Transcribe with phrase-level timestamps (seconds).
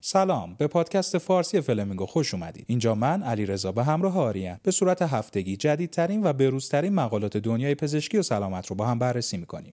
[0.00, 2.64] سلام به پادکست فارسی فلمینگو خوش اومدید.
[2.68, 7.74] اینجا من علی رضا به همراه آریم به صورت هفتگی جدیدترین و بروزترین مقالات دنیای
[7.74, 9.72] پزشکی و سلامت رو با هم بررسی می‌کنیم.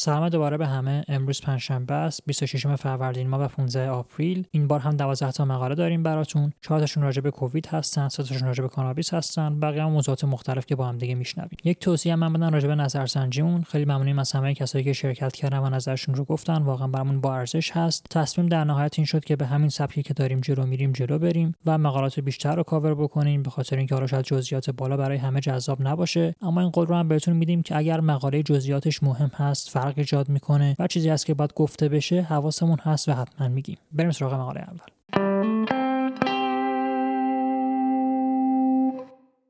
[0.00, 4.46] سلام دوباره به همه امروز پنجشنبه است 26 فروردین ماه و 15 آپریل.
[4.50, 6.52] این بار هم 12 تا مقاله داریم براتون.
[6.60, 9.60] 4 تاشون راجع به کووید هستن 3 تاشون راجع به کانابیس هستن.
[9.60, 11.56] بقیه هم موضوعات مختلف که با هم دیگه میشنویم.
[11.64, 13.62] یک توصیه من بدن راجع به نظرسنجیمون.
[13.62, 16.62] خیلی ممنونیم از همه کسایی که شرکت کردن و نظرشون رو گفتن.
[16.62, 18.06] واقعا برامون با ارزش هست.
[18.10, 21.54] تصمیم در نهایت این شد که به همین سبکی که داریم جلو میریم جلو بریم
[21.66, 25.40] و مقالات بیشتر رو کاور بکنیم به خاطر اینکه حالا شاید جزئیات بالا برای همه
[25.40, 26.34] جذاب نباشه.
[26.42, 30.28] اما این قول رو هم بهتون میدیم که اگر مقاله جزئیاتش مهم هست فرق ایجاد
[30.28, 33.78] می‌کنه و چیزی هست که باید گفته بشه حواسمون هست و حتما میگیم.
[33.92, 34.78] بریم سراغ مقاله اول.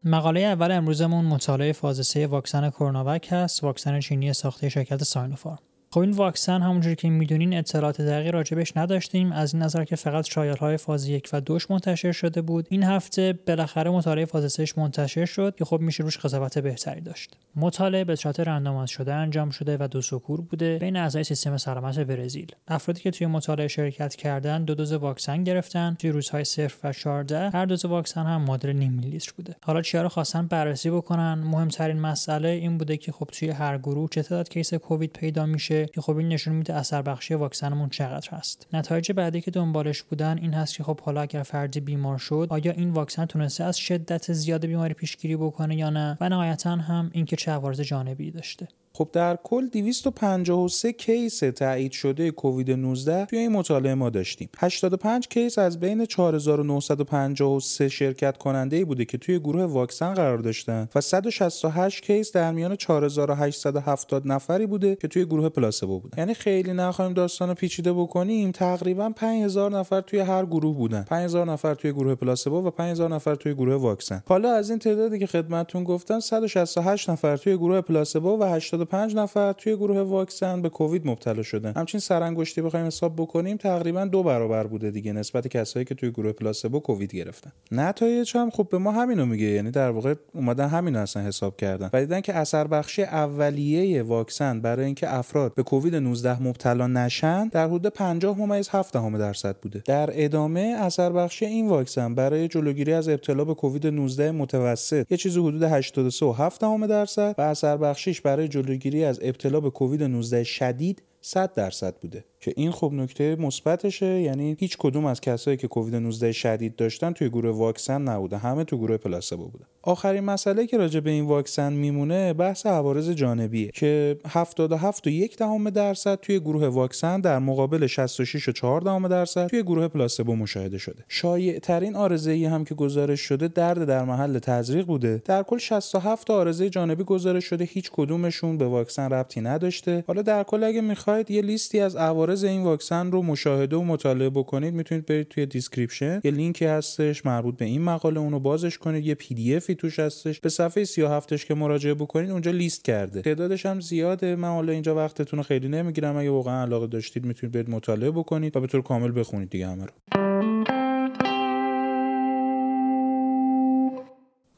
[0.05, 3.65] مقاله اول امروزمون مطالعه فاز 3 واکسن کرونا هست.
[3.65, 5.59] واکسن چینی ساخته شرکت ساینوفارم.
[5.95, 9.33] خب این واکسن همونجوری که می‌دونین اطلاعات دقیقی راجبش نداشتیم.
[9.33, 12.67] از این نظر که فقط trial های فاز یک و دوش منتشر شده بود.
[12.71, 17.37] این هفته بالاخره مطالعه فاز سهش منتشر شد که خب میشه روش قضاوت بهتری داشت.
[17.57, 21.57] مطالعه به صورت randomize شده انجام شده و دو سو کور بوده بین اعضای سیستم
[21.57, 22.55] سلامت برزیل.
[22.69, 25.97] افرادی که توی مطالعه شرکت کردن دو دوز واکسن گرفتن.
[25.99, 29.57] توی روزهای صفر و 14 هر دوز واکسن هم مدل نیم لیتر بوده.
[29.63, 34.09] حالا چیا رو خواستن بررسی بکنن؟ مهمترین مسئله این بوده که خب توی هر گروه
[34.11, 38.31] چه تعداد case کووید پیدا میشه؟ که خب این نشون میده اثر بخشی واکسنمون چقدر
[38.31, 38.67] هست.
[38.73, 42.73] نتایج بعدی که دنبالش بودن این هست که خب حالا اگر فردی بیمار شد آیا
[42.73, 47.37] این واکسن تونسته از شدت زیاد بیماری پیشگیری بکنه یا نه؟ و نهایتا هم اینکه
[47.37, 48.69] چه عوارض جانبی داشته.
[49.01, 54.49] خب در کل 253 case تایید شده کووید 19 توی این مطالعه ما داشتیم.
[54.59, 61.01] 85 case از بین 4953 شرکت کننده بوده که توی گروه واکسن قرار داشتن و
[61.01, 66.19] 168 case در میان 4870 نفری بوده که توی گروه placebo بودن.
[66.19, 71.03] یعنی خیلی نخواهیم داستان پیچیده بکنیم تقریبا 5000 نفر توی هر گروه بودن.
[71.03, 74.23] 5000 نفر توی گروه placebo و 5000 نفر توی گروه واکسن.
[74.27, 79.17] حالا از این تعدادی که خدمتتون گفتم 168 نفر توی گروه placebo و 80 85
[79.17, 84.23] نفر توی گروه واکسن به کووید مبتلا شدن همچین سرانگشتی بخوایم حساب بکنیم تقریبا دو
[84.23, 87.53] برابر بوده دیگه نسبت کسایی که توی گروه پلاسبو کووید گرفتن.
[87.73, 91.91] نتایج هم خب به ما همینو میگه یعنی در واقع اومدن همین اصلا حساب کردن.
[91.93, 97.49] و دیدن که اثر بخشی اولیه واکسن برای اینکه افراد به کووید 19 مبتلا نشن
[97.49, 99.83] در حدود 50 ممیز 7 درصد بوده.
[99.87, 105.17] در ادامه اثر بخشی این واکسن برای جلوگیری از ابتلا به کووید 19 متوسط یه
[105.17, 108.70] چیزی حدود 83.7 درصد و اثر بخشیش برای جلوگیری
[109.05, 112.25] از ابتلا به کووید 19 شدید 100 درصد بوده.
[112.41, 114.21] که این خب نکته مثبتشه.
[114.21, 118.39] یعنی هیچ کدوم از کسایی که کووید 19 شدید داشتن توی گروه واکسن نبوده.
[118.39, 119.65] همه تو گروه پلاسبو بوده.
[119.83, 125.37] آخرین مسئله که راجع به این واکسن میمونه بحث عوارض جانبیه که 77 و یک
[125.37, 130.37] دهم درصد توی گروه واکسن در مقابل 66 و 4 دهم درصد توی گروه placebo
[130.37, 131.05] مشاهده شده.
[131.09, 135.23] شایع ترین عارضه ای هم که گزارش شده درد در محل تزریق بوده.
[135.25, 140.05] در کل 67 عارضه جانبی گزارش شده هیچ کدومشون به واکسن ربطی نداشته.
[140.07, 144.31] حالا در کل اگه می‌خواید یه لیستی از عوارض این واکسن رو مشاهده و مطالعه
[144.31, 144.75] بکنید.
[144.75, 146.21] می‌تونید برید توی description.
[146.25, 148.21] یه لینکی هستش مربوط به این مقاله.
[148.21, 149.07] اونو بازش کنید.
[149.07, 150.41] یه PDF ی توش هستش.
[150.41, 153.23] به صفحه 37 ش که مراجعه بکنید اونجا لیست کرده.
[153.23, 154.37] تعدادش هم زیاده.
[154.37, 156.17] من حالا اینجا وقتتون رو خیلی نمی‌گیرم.
[156.17, 159.85] اگه واقعا علاقه داشتید می‌تونید برید مطالعه بکنید و به طور کامل بخونید دیگه همه
[159.85, 160.30] رو.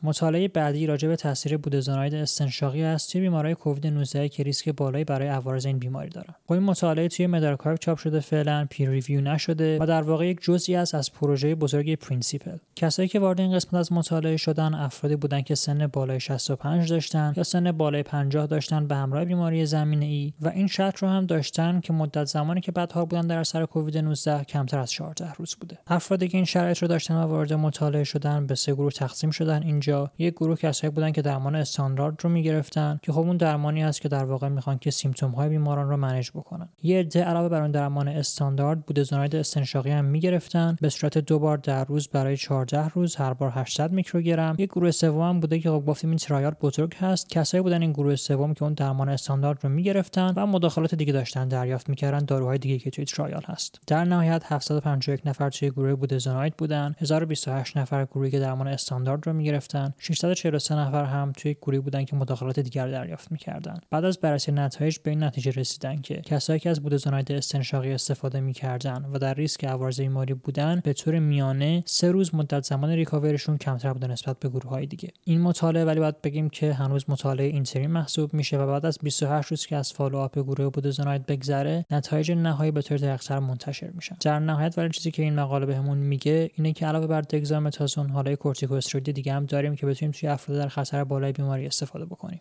[0.05, 5.05] مطالعه بعدی راجع به تاثیر budesonide استنشاقی است توی بیماری کووید 19 که ریسک بالایی
[5.05, 6.35] برای عوارض این بیماری دارن.
[6.47, 10.41] خب این مطالعه توی medRxiv چاپ شده فعلا peer review نشده و در واقع یک
[10.41, 12.57] جزئی است از پروژه بزرگ PRINCIPLE.
[12.77, 17.33] کسایی که وارد این قسمت از مطالعه شدن افرادی بودن که سن بالای 65 داشتن
[17.37, 21.27] یا سن بالای 50 داشتن به همراه بیماری زمینه ای و این شرط رو هم
[21.27, 25.57] داشتن که مدت زمانی که بدحال بودن در اثر کووید 19 کمتر از 14 روز
[25.61, 25.79] بوده.
[25.87, 29.63] افرادی که این شرایط رو داشتن و وارد مطالعه شدن به سه گروه تقسیم شدن
[29.63, 34.01] اینجا یک گروه کسایی بودن که درمان استاندارد رو می‌گرفتن که خب اون درمانی هست
[34.01, 36.69] که در واقع می‌خوان که سیمتوم های بیماران رو منیج بکنن.
[36.83, 40.77] یه عده علاوه بر اون درمان استاندارد بودزوناید استنشاقی هم می‌گرفتن.
[40.81, 44.55] به صورت دو بار در روز برای 14 روز هر بار 800 میکروگرم.
[44.59, 47.29] یک گروه سوم بوده که خب گفتیم این ترایال بزرگ هست.
[47.29, 51.49] کسایی بودن این گروه سوم که اون درمان استاندارد رو می‌گرفتن و مداخلات دیگه داشتن
[51.49, 52.25] دریافت می‌کردن.
[52.25, 53.81] داروهای دیگه که توی ترایال هست.
[53.87, 56.95] در نهایت 751 نفر توی گروه بودزوناید بودن.
[56.99, 59.82] 1028 نفر گروهی که درمان استاندارد رو می‌گرفتن.
[59.83, 63.79] بودن 643 نفر هم توی گروهی بودن که مداخلات دیگر دریافت می‌کردن.
[63.91, 68.41] بعد از بررسی نتایج به این نتیجه رسیدن که کسایی که از بودوزاناید استنشاقی استفاده
[68.41, 73.59] می‌کردن و در ریسک عوارض بیماری بودن به طور میانه سه روز مدت زمان ریکاوریشون
[73.59, 75.09] کمتر بوده نسبت به گروه های دیگه.
[75.25, 79.49] این مطالعه ولی باید بگیم که هنوز مطالعه interim محسوب میشه و بعد از 28
[79.49, 84.17] روز که از follow up گروه budesonide بگذره نتایج نهایی به طور دقیق‌تر منتشر میشن.
[84.21, 88.37] در نهایت ولی چیزی که این مقاله بهمون میگه اینه که علاوه بر دگزامتازون حالا
[88.37, 92.41] کورتیکوستروید دیگه هم داریم که بتونیم توی افراد در خطر بالای بیماری استفاده بکنیم.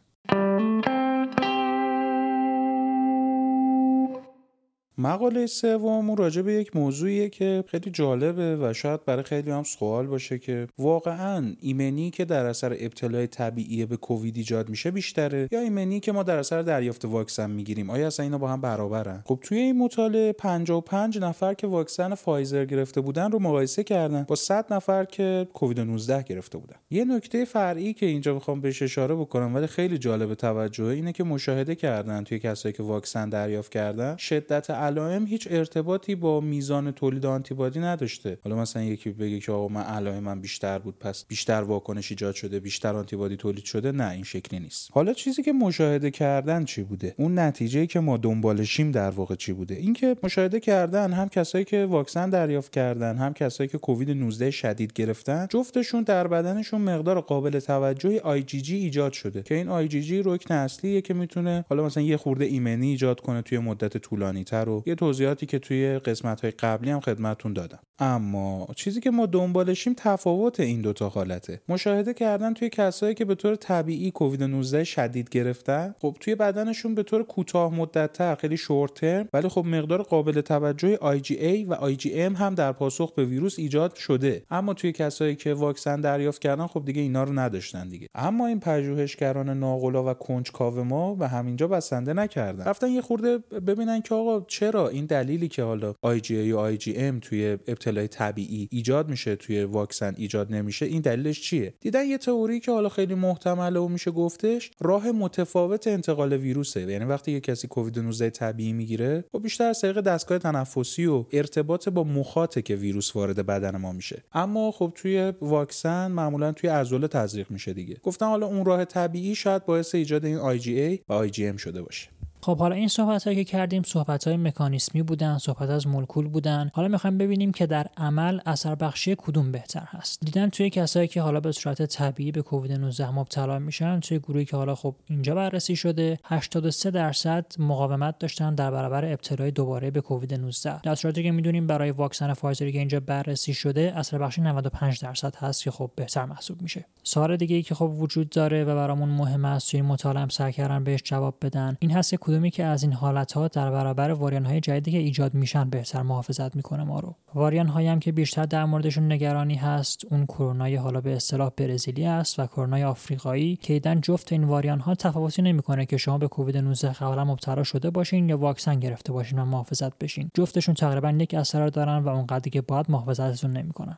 [4.97, 10.07] مقاله سوم راجع به یک موضوعیه که خیلی جالبه و شاید برای خیلی هم سوال
[10.07, 15.59] باشه که واقعا ایمنی که در اثر ابتلای طبیعی به کووید ایجاد میشه بیشتره یا
[15.59, 19.39] ایمنی که ما در اثر دریافت واکسن می‌گیریم؟ آیا اصلا اینا با هم برابرن؟ خب
[19.41, 24.73] توی این مطالعه 55 نفر که واکسن فایزر گرفته بودن رو مقایسه کردن با 100
[24.73, 26.75] نفر که کووید 19 گرفته بودن.
[26.89, 31.23] یه نکته فرعی که اینجا می‌خوام بهش اشاره بکنم ولی خیلی جالب توجهه اینه که
[31.23, 37.25] مشاهده کردن توی کسایی که واکسن دریافت کردن شدت علائم هیچ ارتباطی با میزان تولید
[37.25, 38.39] آنتیبادی نداشته.
[38.43, 42.35] حالا مثلا یکی بگه که آقا من علائم من بیشتر بود پس بیشتر واکنش ایجاد
[42.35, 44.89] شده بیشتر آنتیبادی تولید شده نه این شکلی نیست.
[44.93, 49.53] حالا چیزی که مشاهده کردن چی بوده؟ اون نتیجه که ما دنبالشیم در واقع چی
[49.53, 54.51] بوده؟ اینکه مشاهده کردن هم کسایی که واکسن دریافت کردن هم کسایی که کووید 19
[54.51, 59.41] شدید گرفتن جفتشون در بدنشون مقدار قابل توجهی جی ایجاد شده.
[59.41, 63.57] که این جی رکن اصلیه که می‌تونه حالا مثلا یه خورده ایمنی ایجاد کنه توی
[63.57, 67.79] مدت طولانی تر و یه توضیحاتی که توی قسمت های قبلی هم خدمتون دادم.
[67.99, 71.61] اما چیزی که ما دنبالشیم تفاوت این دوتا حالته.
[71.69, 76.95] مشاهده کردن توی کسایی که به طور طبیعی کووید 19 شدید گرفتن خب توی بدنشون
[76.95, 82.37] به طور کوتاه مدت خیلی شورت ترم ولی خب مقدار قابل توجه IgA و IgM
[82.37, 84.43] هم در پاسخ به ویروس ایجاد شده.
[84.49, 88.07] اما توی کسایی که واکسن دریافت کردن خب دیگه اینا رو نداشتن دیگه.
[88.15, 92.63] اما این پژوهشگران ناقلا و کنجکاو ما به همینجا بسنده نکردن.
[92.63, 97.57] رفتن یه خورده ببینن که آقا چرا این دلیلی که حالا IgA و IgM توی
[97.67, 102.71] ابتلای طبیعی ایجاد میشه توی واکسن ایجاد نمیشه این دلیلش چیه؟ دیدن یه تئوری که
[102.71, 106.81] حالا خیلی محتمله و میشه گفتش راه متفاوت انتقال ویروسه.
[106.81, 111.25] یعنی وقتی یه کسی کووید 19 طبیعی می‌گیره و بیشتر از طریق دستگاه تنفسی و
[111.31, 114.23] ارتباط با مخاطه که ویروس وارد بدن ما میشه.
[114.33, 117.97] اما خب توی واکسن معمولا توی عضله تزریق میشه دیگه.
[118.03, 122.20] گفتن حالا اون راه طبیعی شاید باعث ایجاد این IgA و IgM شده باشه.
[122.43, 126.71] خب حالا این صحبت هایی که کردیم صحبت های مکانیسمی بودن صحبت از مولکول بودن.
[126.73, 130.19] حالا می‌خوایم ببینیم که در عمل اثر بخشی کدوم بهتر هست.
[130.25, 134.45] دیدن توی کسایی که حالا به صورت طبیعی به کووید 19 مبتلا میشن توی گروهی
[134.45, 140.01] که حالا خب اینجا بررسی شده 83 درصد مقاومت داشتن در برابر ابتلای دوباره به
[140.01, 144.41] کووید 19 در صورتی که می‌دونیم برای واکسن فایزر که اینجا بررسی شده اثر بخشی
[144.41, 146.85] 95 درصد هست که خب بهتر محسوب میشه.
[147.03, 150.83] سوال دیگه ای که خب وجود داره و برامون مهم است توی مطالعه سعی کردن
[150.83, 154.59] بهش جواب بدن این هست کدومی که از این حالت ها در برابر واریان های
[154.59, 157.15] جدیدی که ایجاد میشن بهتر محافظت می‌کنه ما رو.
[157.35, 162.05] واریان هایی هم که بیشتر در موردشون نگرانی هست اون کرونای حالا به اصطلاح برزیلی
[162.05, 166.27] است و کرونای آفریقایی که ایدن جفت این variant ها تفاوتی نمی‌کنه که شما به
[166.27, 170.31] کووید 19 قبلا مبتلا شده باشین یا واکسن گرفته باشین و محافظت بشین.
[170.33, 173.97] جفتشون تقریبا یک اثر دارن و اونقدر که باید محافظتتون نمی‌کنن.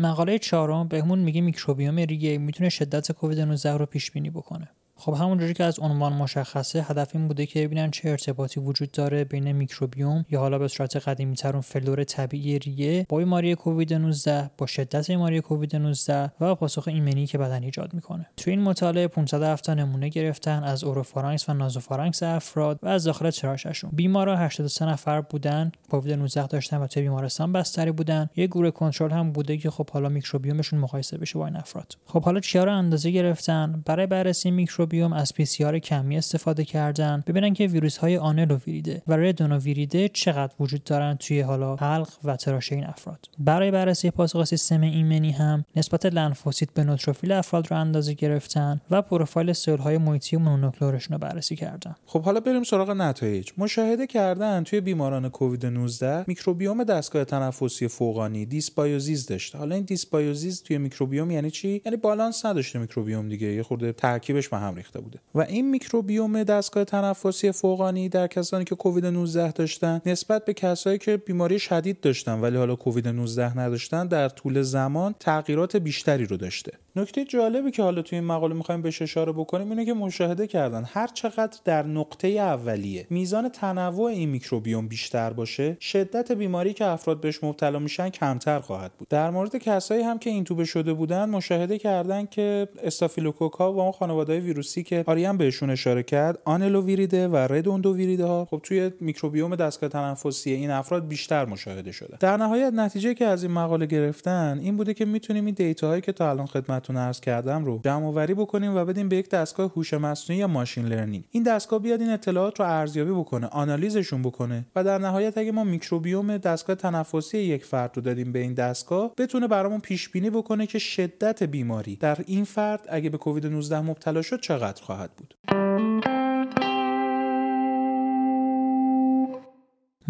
[0.00, 4.68] مقاله چهارم بهمون میگه میکروبیوم ریه می‌تونه شدت کووید 19 رو پیش بینی بکنه.
[5.00, 9.24] خب همونجوری که از عنوان مشخصه هدف این بوده که ببینن چه ارتباطی وجود داره
[9.24, 13.94] بین میکروبیوم یا حالا به صورت قدیمی تر اون فلور طبیعی ریه با بیماری کووید
[13.94, 18.26] 19 با شدت بیماری کووید 19 و پاسخ ایمنی که بدن ایجاد می‌کنه.
[18.36, 23.63] تو این مطالعه 507 نمونه گرفتن از oropharynx و nasopharynx افراد و از داخل تراشه
[23.63, 28.30] شون بیمارا 83 نفر بودن کووید 19 داشتن و توی بیمارستان بستری بودن.
[28.36, 31.96] یه گروه کنترل هم بوده که خب حالا میکروبیومشون مقایسه بشه با این افراد.
[32.06, 37.24] خب حالا چیا رو اندازه گرفتن؟ برای بررسی میکروب میکروبیوم از PCR کمی استفاده کردن.
[37.26, 42.74] ببینن که ویروس های Anelloviridae و Redondoviridae چقدر وجود دارن توی حالا حلق و تراشه
[42.74, 43.28] این افراد.
[43.38, 49.02] برای بررسی پاسخ سیستم ایمنی هم نسبت لنفوسیت به نوتروفیل افراد رو اندازه گرفتن و
[49.02, 51.94] profile cell های محیطی mononuclear شون رو بررسی کردن.
[52.06, 53.50] خب حالا بریم سراغ نتایج.
[53.58, 59.58] مشاهده کردن توی بیماران کووید 19 میکروبیوم دستگاه تنفسی فوقانی dysbiosis داشته.
[59.58, 63.46] حالا این dysbiosis توی میکروبیوم یعنی چی؟ یعنی بالانس نداشته میکروبیوم دیگه.
[63.46, 65.18] یه خورده ترکیبش به هم ریخته بوده.
[65.34, 70.98] و این میکروبیوم دستگاه تنفسی فوقانی در کسانی که کووید 19 داشتن نسبت به کسایی
[70.98, 76.36] که بیماری شدید داشتن ولی حالا کووید 19 نداشتن در طول زمان تغییرات بیشتری رو
[76.36, 76.72] داشته.
[77.00, 80.84] نکته جالبی که حالا توی این مقاله می‌خوایم بهش اشاره بکنیم اینه که مشاهده کردن.
[80.86, 87.20] هر چقدر در نقطه اولیه میزان تنوع این میکروبیوم بیشتر باشه شدت بیماری که افراد
[87.20, 89.08] بهش مبتلا میشن کمتر خواهد بود.
[89.08, 93.92] در مورد کسایی هم که اینتوبه شده بودن مشاهده کردن که استافیلوکوک ها و اون
[93.92, 99.90] خانواده ویروسی که آریان بهشون اشاره کرد Anelloviridae و Redondoviridae ها خب توی میکروبیوم دستگاه
[99.90, 102.16] تنفسی این افراد بیشتر مشاهده شده.
[102.20, 106.00] در نهایت نتیجه که از این مقاله گرفتن این بوده که می‌تونیم این data هایی
[106.00, 106.46] که تا الان
[106.90, 110.46] خدمتتون عرض کردم رو جمع آوری بکنیم و بدیم به یک دستگاه هوش مصنوعی یا
[110.46, 111.24] machine learning.
[111.30, 115.64] این دستگاه بیاد این اطلاعات رو ارزیابی بکنه آنالیزشون بکنه و در نهایت اگه ما
[115.64, 120.66] میکروبیوم دستگاه تنفسی یک فرد رو دادیم به این دستگاه بتونه برامون پیش بینی بکنه
[120.66, 125.59] که شدت بیماری در این فرد اگه به کووید 19 مبتلا شد چقدر خواهد بود.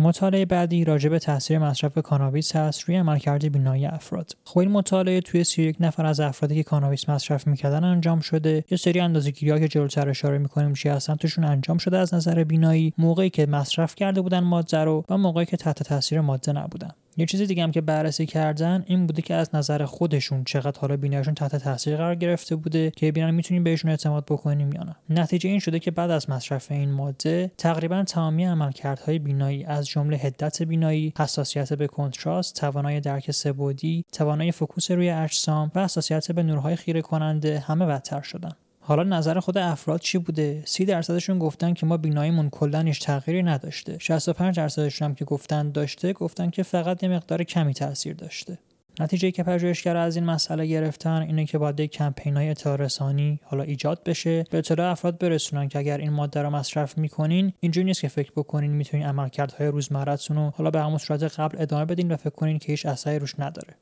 [0.01, 4.37] مطالعه بعدی راجع به تاثیر مصرف کانابیس هست روی عملکرد بینایی افراد.
[4.45, 8.65] خب این مطالعه توی 31 نفر از افرادی که کانابیس مصرف می‌کردن انجام شده.
[8.71, 12.93] یه سری اندازه‌گیری‌ها که جلوتر اشاره می‌کنیم چی هستن توشون انجام شده از نظر بینایی.
[12.99, 16.91] موقعی که مصرف کرده بودن ماده رو و موقعی که تحت تاثیر ماده نبودن.
[17.21, 20.97] یه چیز دیگه هم که بررسی کردن این بوده که از نظر خودشون چقدر حالا
[20.97, 24.97] بیناییشون تحت تاثیر قرار گرفته بوده که ببینن می‌تونیم بهشون اعتماد بکنیم یا نه.
[25.11, 30.17] نتیجه این شده که بعد از مصرف این ماده تقریبا تمامی عملکردهای بینایی از جمله
[30.17, 36.43] حدت بینایی حساسیت به contrast توانایی درک سه‌بعدی توانایی focus روی اجسام و حساسیت به
[36.43, 38.53] نورهای خیره کننده همه بدتر شدن.
[38.91, 43.43] حالا نظر خود افراد چی بوده؟ 30 درصدشون گفتن که ما بیناییمون کلا هیچ تغییری
[43.43, 43.97] نداشته.
[43.99, 48.59] 65 درصدشون هم که گفتن داشته گفتن که فقط یه مقدار کمی تاثیر داشته.
[49.01, 54.03] نتیجه که پژوهشگر از این مسئله گرفتن اینه که باید کمپین های رسانی حالا ایجاد
[54.05, 54.45] بشه.
[54.51, 58.33] به اطلاع افراد برسونن که اگر این ماده رو مصرف می‌کنین اینجوری نیست که فکر
[58.37, 62.59] بکنین می‌تونین عملکردهای روزمرهتون رو حالا به همون صورت قبل ادامه بدین و فکر کنین
[62.59, 63.75] که هیچ اثری روش نداره.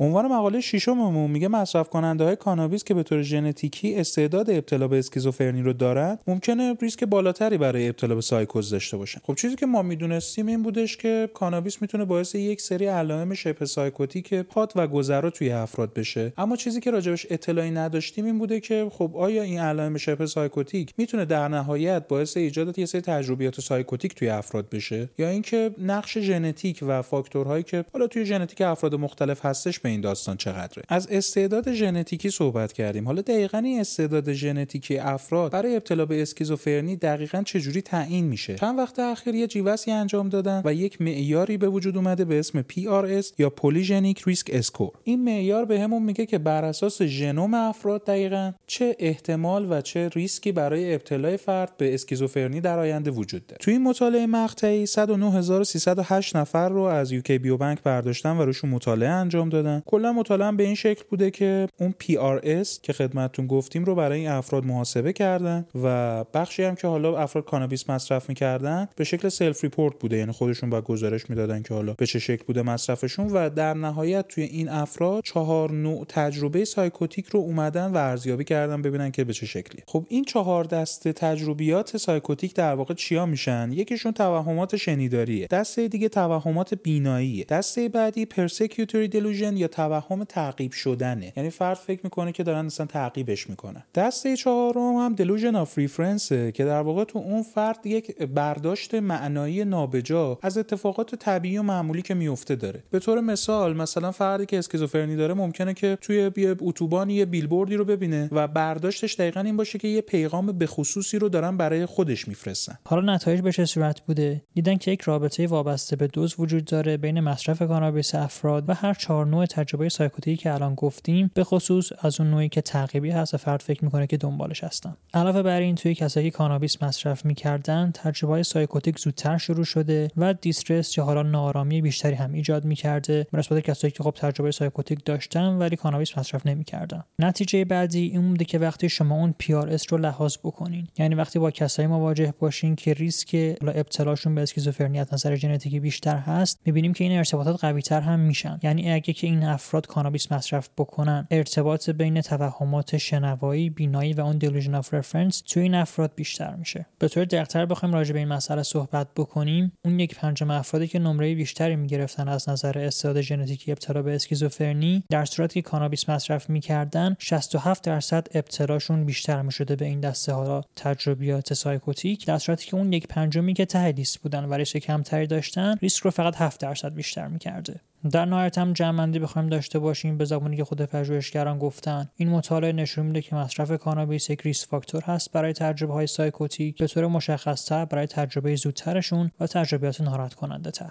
[0.00, 4.98] عنوان مقاله ششممون میگه مصرف کننده های کانابیس که به طور ژنتیکی استعداد ابتلا به
[4.98, 9.20] اسکیزوفرنی رو دارن ممکنه ریسک بالاتری برای ابتلا به سایکوز داشته باشن.
[9.24, 13.66] خب چیزی که ما می‌دونستیم این بودش که کانابیس می‌تونه باعث یک سری علائم شبه
[13.66, 16.32] psychotic پات و گذرا توی افراد بشه.
[16.38, 20.94] اما چیزی که راجبش اطلاعی نداشتیم این بوده که خب آیا این علائم شبه psychotic
[20.96, 26.18] می‌تونه در نهایت باعث ایجاد یه سری تجربیات psychotic توی افراد بشه یا اینکه نقش
[26.18, 30.82] ژنتیک و فاکتورهایی که حالا توی ژنتیک افراد مختلف هستش این داستان چقدره.
[30.88, 33.06] از استعداد ژنتیکی صحبت کردیم.
[33.06, 38.78] حالا دقیقا این استعداد ژنتیکی افراد برای ابتلا به اسکیزوفرنی دقیقا چجوری تعیین میشه؟ چند
[38.78, 43.26] وقت اخیر یه جیوسی انجام دادن و یک معیاری به وجود اومده به اسم PRS
[43.38, 48.96] یا polygenic risk score این معیار بهمون میگه که بر اساس ژنوم افراد دقیقا چه
[48.98, 53.58] احتمال و چه ریسکی برای ابتلای فرد به اسکیزوفرنی در آینده وجود داره.
[53.60, 59.48] توی این مطالعه مقطعی 109308 نفر رو از UK Biobank برداشتن و روشون مطالعه انجام
[59.48, 59.77] دادن.
[59.86, 64.28] کلا مطالعه به این شکل بوده که اون PRS که خدمتتون گفتیم رو برای این
[64.28, 69.64] افراد محاسبه کردن و بخشی هم که حالا افراد کانابیس مصرف می‌کردن به شکل self
[69.64, 70.16] report بوده.
[70.16, 74.28] یعنی خودشون با گزارش می‌دادن که حالا به چه شکل بوده مصرفشون و در نهایت
[74.28, 79.32] توی این افراد چهار نوع تجربه psychotic رو اومدن و ارزیابی کردن ببینن که به
[79.32, 79.82] چه شکلی.
[79.86, 85.46] خب این چهار دسته تجربیات psychotic در واقع چیا میشن؟ یکیشون توهمات شنیداریه.
[85.46, 87.44] دسته دیگه توهمات بیناییه.
[87.44, 91.32] دسته بعدی persecutory delusion یا توهم تعقیب شدنه.
[91.36, 93.82] یعنی فرد فکر می‌کنه که دارن مثلا تعقیبش می‌کنن.
[93.94, 98.94] دسته چهارم هم delusion of reference ه که در واقع تو اون فرد یک برداشت
[98.94, 102.82] معنایی نابجا از اتفاقات طبیعی و معمولی که میفته داره.
[102.90, 107.76] به طور مثال مثلا فردی که اسکیزوفرنی داره ممکنه که توی یه اتوبان یه بیلبوردی
[107.76, 111.86] رو ببینه و برداشتش دقیقا این باشه که یه پیغام به خصوصی رو دارن برای
[111.86, 112.78] خودش میفرستن.
[112.86, 116.96] حالا نتایج به چه صورت بوده؟ دیدن که یک رابطه وابسته به دوز وجود داره
[116.96, 121.44] بین مصرف کانابیس افراد و هر چهار نوع تجربه psychotic ی که الان گفتیم به
[121.44, 124.96] خصوص از اون نوعی که تعقیبی هست و فرد فکر می‌کنه که دنبالش هستن.
[125.14, 130.10] علاوه بر این توی کسایی که کانابیس مصرف می‌کردن تجربه های psychotic زودتر شروع شده
[130.16, 135.04] و distress یا حالا ناآرامی بیشتری هم ایجاد می‌کرده نسبت کسایی که خب تجربه psychotic
[135.04, 137.04] داشتن ولی کانابیس مصرف نمی‌کردن.
[137.18, 141.50] نتیجه بعدی این بوده که وقتی شما اون PRS رو لحاظ بکنین یعنی وقتی با
[141.50, 147.04] کسایی مواجه باشین که ریسک ابتلاشون به اسکیزوفرنی از نظر ژنتیکی بیشتر هست می‌بینیم که
[147.04, 148.58] این ارتباطات قوی تر هم میشن.
[148.62, 151.26] یعنی اگه که افراد کانابیس مصرف بکنن.
[151.30, 156.86] ارتباط بین توهمات شنوایی بینایی و اون delusion of reference توی این افراد بیشتر میشه.
[156.98, 159.72] به طور دقیقتر بخوایم راجع به این مسئله صحبت بکنیم.
[159.84, 165.04] اون یک پنجم افرادی که نمره بیشتری می‌گرفتن از نظر استعداد ژنتیکی ابتلا به اسکیزوفرنی
[165.10, 170.64] در صورتی که کانابیس مصرف می‌کردن 67 درصد ابتلاشون بیشتر می‌شده به این دسته ها
[170.76, 172.26] تجربیات psychotic.
[172.26, 176.02] در صورتی که اون یک پنجمی که ته لیست بودن و ریسک کمتری داشتن ریسک
[176.02, 177.80] رو فقط 7 درصد بیشتر می‌کرده.
[178.10, 182.10] در نهایت هم جمع‌بندی بخوایم داشته باشیم به زبانی که خود پژوهشگران گفتن.
[182.16, 186.78] این مطالعه نشون میده که مصرف کانابیس یک risk factor هست برای تجربه های psychotic
[186.78, 190.90] به طور مشخصتر برای تجربه زودترشون و تجربیات ناراحت کننده تر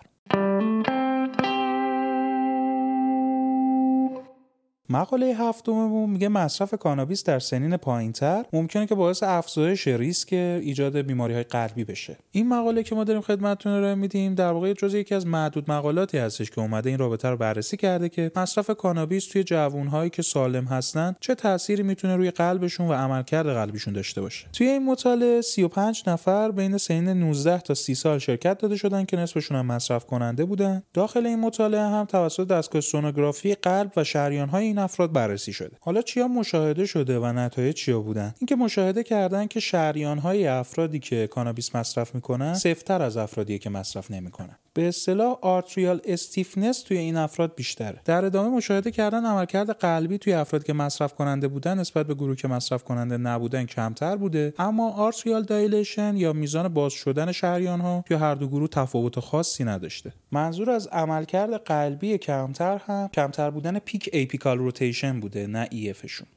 [4.89, 11.34] مقاله هفتممون میگه مصرف کانابیس در سنین پایینتر ممکنه که باعث افزایش ریسک ایجاد بیماری
[11.34, 12.17] های قلبی بشه.
[12.32, 16.17] این مقاله که ما داریم خدمتتون ارائه میدیم در واقع جز یکی از معدود مقالاتی
[16.17, 20.65] هستش که اومده این رابطه رو بررسی کرده که مصرف کانابیس توی جوانهایی که سالم
[20.65, 24.48] هستن چه تأثیری می‌تونه روی قلبشون و عملکرد قلبیشون داشته باشه.
[24.53, 29.17] توی این مطالعه 35 نفر بین سنین 19 تا 30 سال شرکت داده شدن که
[29.17, 30.84] نصفشون هم مصرف کننده بودن.
[30.94, 35.77] داخل این مطالعه هم توسط دستگاه سونوگرافی قلب و شریانهای افراد بررسی شده.
[35.79, 41.00] حالا چیا مشاهده شده و نتایج چیا بودن؟ اینکه مشاهده کردن که شریان های افرادی
[41.00, 44.55] که کانابیس مصرف می‌کنن سفت‌تر از افرادی که مصرف نمی‌کنن.
[44.77, 50.34] به اصطلاح arterial stiffness توی این افراد بیشتره در ادامه مشاهده کردن عملکرد قلبی توی
[50.34, 54.53] افراد که مصرف کننده بودن نسبت به گروه که مصرف کننده نبودن کمتر بوده.
[54.60, 59.63] اما arterial dilation یا میزان باز شدن شریان ها توی هر دو گروه تفاوت خاصی
[59.63, 60.13] نداشته.
[60.31, 66.27] منظور از عملکرد قلبی کمتر هم کمتر بودن peak apical rotation بوده نه EF شون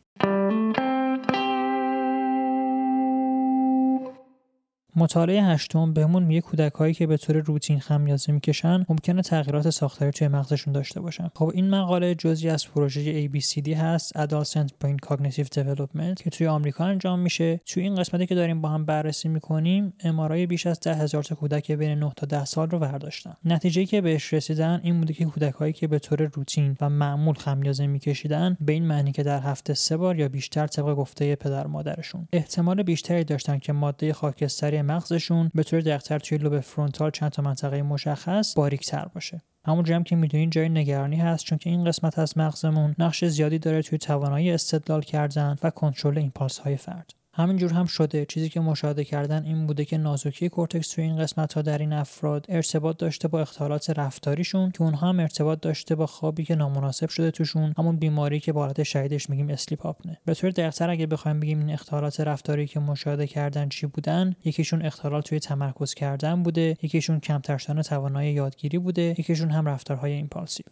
[5.00, 10.28] مطالعه هشتم بهمون میگه کودکهایی که به طور روتین خمیازه می‌کشن ممکنه تغییرات ساختاری توی
[10.28, 11.30] مغزشون داشته باشن.
[11.35, 16.85] خب این مقاله جزئی از پروژه ABCD هست Adolescent Brain Cognitive Development که توی آمریکا
[16.85, 17.61] انجام میشه.
[17.66, 21.35] توی این قسمتی که داریم با هم بررسی می‌کنیم امارای بیش از ده هزار تا
[21.35, 23.35] کودک بین 9 تا 10 سال رو برداشتن.
[23.45, 27.87] نتیجه که بهش رسیدن این بوده که کودکهایی که به طور روتین و معمول خمیازه
[27.87, 32.28] میکشیدن به این معنی که در هفته سه بار یا بیشتر طبق گفته پدر مادرشون
[32.33, 37.42] احتمال بیشتری داشتن که ماده خاکستری مغزشون به طور دقیقتر توی لوب فرونتال چند تا
[37.42, 39.42] منطقه مشخص باریکتر باشه.
[39.64, 43.59] همونجوری هم که می‌دونین جای نگرانی هست چون که این قسمت از مغزمون نقش زیادی
[43.59, 47.14] داره توی توانایی استدلال کردن و کنترل impulse های فرد.
[47.40, 48.26] همینجور هم شده.
[48.26, 51.92] چیزی که مشاهده کردن این بوده که نازکی کورتکس توی این قسمت ها در این
[51.92, 57.09] افراد ارتباط داشته با اختلالات رفتاریشون که اونها هم ارتباط داشته با خوابی که نامناسب
[57.09, 60.19] شده توشون همون بیماری که حالت شدیدش میگیم sleep apnea.
[60.25, 64.82] به طور دقیقتر اگه بخوایم بگیم این اختلالات رفتاری که مشاهده کردن چی بودن یکیشون
[64.82, 70.67] اختلال توی تمرکز کردن بوده یکیشون کمتر شدن توانایی یادگیری بوده یکیشون هم رفتارهای impulsive.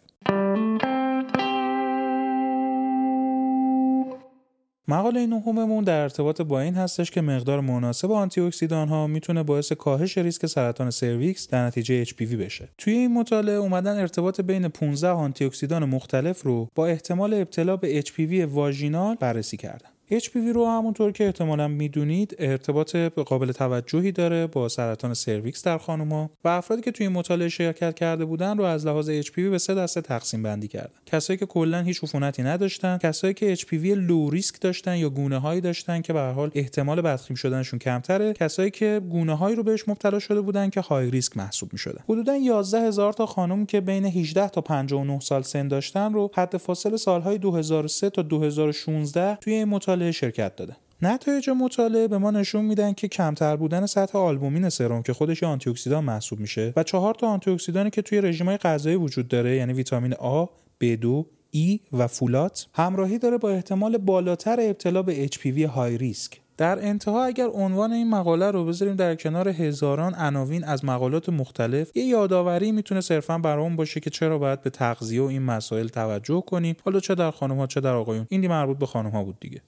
[4.89, 9.71] مقاله نهممون در ارتباط با این هستش که مقدار مناسب آنتی اکسیدان ها می‌تونه باعث
[9.73, 12.69] کاهش ریسک سرطان سرویکس در نتیجه HPV بشه.
[12.77, 18.01] توی این مطالعه اومدن ارتباط بین 15 آنتی اکسیدان مختلف رو با احتمال ابتلا به
[18.01, 19.89] HPV واژینال بررسی کردن.
[20.13, 26.29] HPV رو همونطور که احتمالا می‌دونید ارتباط قابل توجهی داره با سرطان سرویکس در خانوما
[26.43, 29.75] و افرادی که توی این مطالعه شرکت کرده بودن رو از لحاظ HPV به سه
[29.75, 30.89] دسته تقسیم بندی کردن.
[31.05, 35.61] کسایی که کلا هیچ عفونتی نداشتن کسایی که HPV low risk داشتن یا گونه هایی
[35.61, 39.83] داشتن که به هر حال احتمال بدخیم شدنشون کمتره کسایی که گونه هایی رو بهش
[39.87, 42.03] مبتلا شده بودن که high risk محسوب می‌شدن.
[42.09, 46.57] حدودا 11 هزار تا خانم که بین 18 تا 59 سال سن داشتن رو حد
[46.57, 50.75] فاصله سالهای 2003 تا 2016 توی این مطالعه مطالعه شرکت داده.
[51.01, 55.69] نتایج مطالعه به ما نشون میدن که کمتر بودن سطح آلبومین سرم که خودش آنتی
[55.69, 59.73] اکسیدان محسوب میشه و چهار تا آنتی اکسیدانی که توی رژیم‌های غذایی وجود داره یعنی
[59.73, 60.45] ویتامین آ،
[60.83, 66.79] B2، ای و فولات همراهی داره با احتمال بالاتر ابتلا به HPV high risk در
[66.79, 72.03] انتها اگر عنوان این مقاله رو بذاریم در کنار هزاران عناوین از مقالات مختلف یه
[72.03, 76.75] یادآوری می‌تونه صرفا برامون باشه که چرا باید به تغذیه و این مسائل توجه کنیم.
[76.85, 78.25] حالا چه در خانم ها چه در آقایون.
[78.29, 79.61] این مربوط به خانم ها بود دیگه.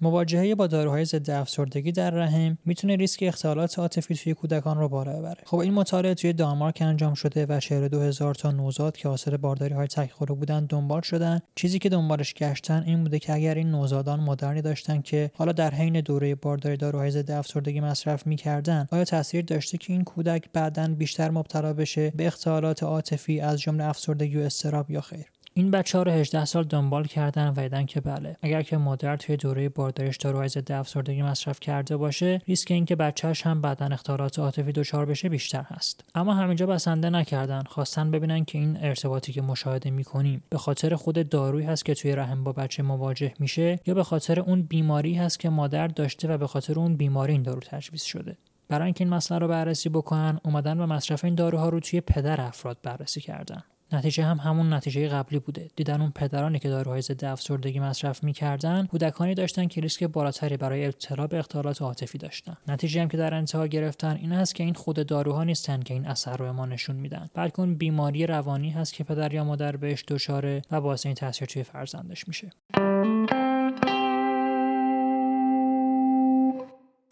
[0.00, 5.18] مواجهه با داروهای ضد افسردگی در رحم می‌تونه ریسک اختلالات عاطفی توی کودکان رو بالا
[5.18, 5.42] ببره.
[5.44, 9.74] خب این مطالعه توی دانمارک انجام شده و شهر 2000 تا نوزاد که حاصل بارداری
[9.74, 11.40] های تکخوره بودن دنبال شدن.
[11.54, 15.74] چیزی که دنبالش گشتن این بوده که اگر این نوزادان مادرنی داشتن که حالا در
[15.74, 20.88] حین دوره بارداری داروهای ضد افسردگی مصرف می‌کردن آیا تاثیر داشته که این کودک بعدا
[20.88, 25.98] بیشتر مبتلا بشه به اختلالات عاطفی از جمله افسردگی و استراب یا خیر؟ این بچه
[25.98, 29.68] ها رو 18 سال دنبال کردن و دیدن که بله اگر که مادر توی دوره
[29.68, 35.06] بارداریش داروهای ضد افسردگی مصرف کرده باشه ریسک اینکه بچهش هم بعدا اختلالات عاطفی دچار
[35.06, 36.04] بشه بیشتر هست.
[36.14, 41.28] اما همینجا بسنده نکردن خواستن ببینن که این ارتباطی که مشاهده می‌کنیم به خاطر خود
[41.28, 45.40] دارویی هست که توی رحم با بچه مواجه میشه یا به خاطر اون بیماری هست
[45.40, 48.36] که مادر داشته و به خاطر اون بیماری این دارو تجویز شده.
[48.68, 52.40] برای اینکه این مسئله رو بررسی بکنن اومدن و مصرف این داروها رو توی پدر
[52.40, 53.62] افراد بررسی کردن.
[53.92, 55.68] نتیجه هم همون نتیجه قبلی بوده.
[55.76, 60.86] دیدن اون پدرانی که داروهای ضد افسردگی مصرف می‌کردن کودکانی داشتن که ریسک بالاتری برای
[60.86, 62.56] ابتلا به اختلالات عاطفی داشتن.
[62.68, 66.06] نتیجه هم که در انتها گرفتن این است که این خود داروها نیستن که این
[66.06, 67.30] اثر رو ما نشون میدن.
[67.34, 71.48] بلکه اون بیماری روانی هست که پدر یا مادر بهش دچاره و باعث این تاثیر
[71.48, 72.50] توی فرزندش میشه.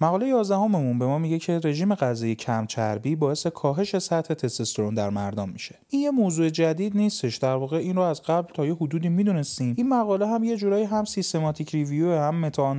[0.05, 4.95] مقاله 11 هممون به ما میگه که رژیم غذایی کم چربی باعث کاهش سطح تستوسترون
[4.95, 5.75] در مردان میشه.
[5.91, 7.37] این یه موضوع جدید نیستش.
[7.37, 9.75] در واقع این رو از قبل تا یه حدودی می‌دونستیم.
[9.79, 12.75] این مقاله هم یه جورایی هم سیستماتیک ریویو هم متا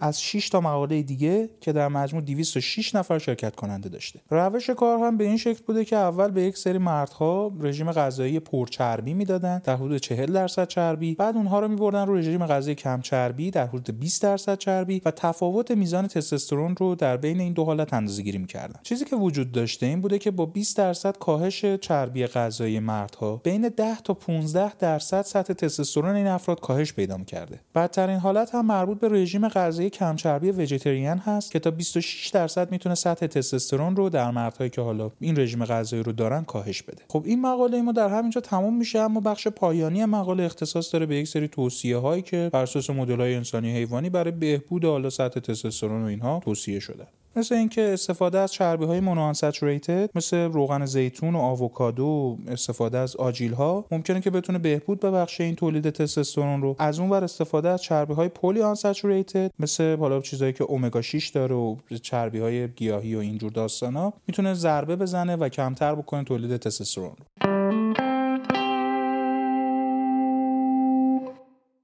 [0.00, 4.20] از 6 تا مقاله دیگه که در مجموع 206 نفر شرکت کننده داشته.
[4.30, 8.40] روش کار هم به این شکل بوده که اول به یک سری مردها رژیم غذایی
[8.40, 13.00] پرچربی می‌دادن در حدود 40 درصد چربی، بعد اونها رو میبردن رو رژیم غذایی کم
[13.00, 17.64] چربی در حدود 20 درصد چربی و تفاوت میزان تستوسترون رو در بین این دو
[17.64, 18.80] حالت اندازه گیری می‌کردن.
[18.82, 23.68] چیزی که وجود داشته این بوده که با 20 درصد کاهش چربی غذایی مردها بین
[23.68, 27.60] 10 تا 15 درصد سطح تستوسترون این افراد کاهش پیدا می‌کرده.
[27.74, 32.70] بدترین حالت هم مربوط به رژیم غذایی کم چربی vegetarian هست که تا 26 درصد
[32.70, 37.02] می‌تونه سطح تستوسترون رو در مردهایی که حالا این رژیم غذایی رو دارن کاهش بده.
[37.08, 41.16] خب این مقاله ما در همینجا تموم میشه اما بخش پایانی مقاله اختصاص داره به
[41.16, 45.40] یک سری توصیه هایی که بر اساس مدل های انسانی حیوانی برای بهبود حالا سطح
[45.40, 47.06] تستوسترون و اینها توصیه شده.
[47.36, 53.52] مثل اینکه استفاده از چربی های monounsaturated مثل روغن زیتون و آووکادو استفاده از آجیل
[53.52, 56.76] ها ممکنه که بتونه بهبود ببخشه این تولید تستوسترون رو.
[56.78, 61.54] از اون ور استفاده از چربی های polyunsaturated مثل حالا چیزایی که اومگا 6 داره
[61.54, 67.08] و چربی های گیاهی و اینجور داستانا می‌تونه ضربه بزنه و کمتر بکنه تولید تستوسترون
[67.08, 67.16] رو.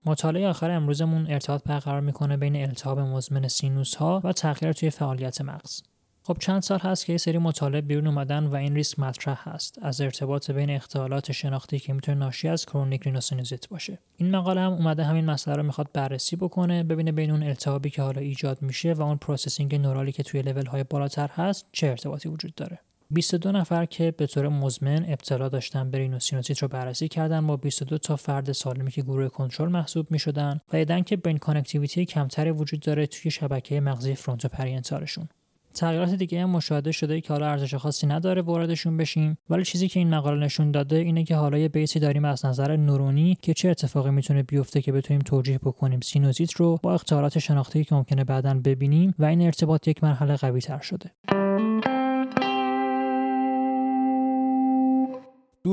[0.07, 5.41] مطالعه آخر امروزمون ارتباط برقرار می‌کنه بین التهاب مزمن سینوس ها و تغییر توی فعالیت
[5.41, 5.83] مغز.
[6.25, 9.79] خب چند سال هست که یه سری مطالعه بیرون اومدن و این ریسک مطرح هست
[9.83, 14.73] از ارتباط بین اختلالات شناختی که می‌تونه ناشی از chronic رینوسینوزیت باشه این مقاله هم
[14.73, 18.93] اومده همین مسئله رو می‌خواد بررسی بکنه ببینه بین اون التهابی که حالا ایجاد میشه
[18.93, 22.79] و اون processing neural ی که توی لول های بالاتر هست چه ارتباطی وجود داره
[23.13, 27.99] 22 نفر که به طور مزمن ابتلا داشتن به رینوسینوزیت رو بررسی کردن با 22
[27.99, 32.51] تا فرد سالمی که گروه کنترل محسوب می شدن و دیدن که brain connectivity کمتری
[32.51, 35.29] وجود داره توی شبکه مغزی frontoparietal شون.
[35.75, 40.01] تغییرات دیگه هم مشاهده شده که حالا ارزش خاصی نداره واردشون بشیم ولی چیزی که
[40.01, 43.55] این مقاله نشون داده اینه که حالا یه base ی داریم از نظر نورونی که
[43.55, 48.25] چه اتفاقی می‌تونه بیفته که بتونیم توجیه بکنیم سینوزیت رو با اختلالات شناختی که ممکنه
[48.25, 51.11] بعدا ببینیم و این ارتباط یک مرحله قوی تر شده.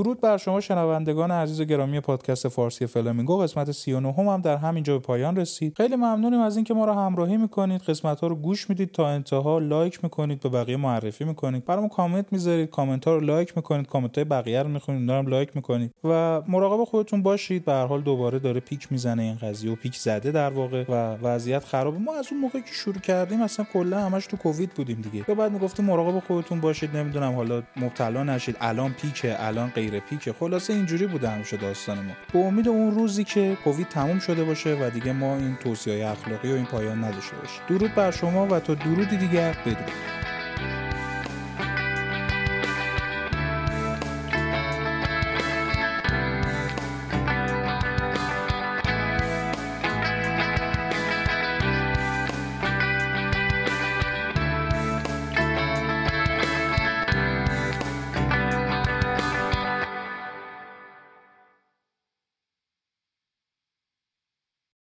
[0.04, 4.98] درود بر شما شنوندگان عزیز گرامی پادکست فارسی فلامینگو قسمت 39 هم, هم در همینجا
[4.98, 5.74] به پایان رسید.
[5.78, 7.82] خیلی ممنونیم از اینکه ما رو همراهی می‌کنید.
[7.82, 9.60] قسمت ها رو گوش می‌دید تا انتها.
[9.60, 11.66] لایک می‌کنید به بقیه معرفی می‌کنید.
[11.66, 12.70] برامون کامنت می‌ذارید.
[12.70, 13.88] کامنت ها رو لایک می‌کنید.
[13.88, 15.12] کامنت های بقیه رو می‌خونید.
[15.12, 15.94] رو لایک می‌کنید.
[16.04, 17.66] و مراقب خودتون باشید.
[17.66, 21.16] به هر حال دوباره داره پیک می‌زنه این قضیه و پیک زده در واقع و
[21.28, 25.02] وضعیت خرابه ما از اون موقع که شروع کردیم اصلا کلا همش تو کووید بودیم
[25.02, 25.36] دیگه.
[25.36, 26.98] بعد می‌گفتیم مراقب خودتون باشید.
[26.98, 28.58] نمی‌دونم حالا مبتلا نشید.
[28.62, 29.36] الان پیکه.
[29.40, 30.32] الان پیک.
[30.32, 34.76] خلاصه اینجوری بوده همیشه داستان ما به امید اون روزی که کووید تموم شده باشه
[34.76, 37.62] و دیگه ما این توصیه اخلاقی و این پایان نداشته باشیم.
[37.70, 40.19] درود بر شما و تا درودی دیگر بدون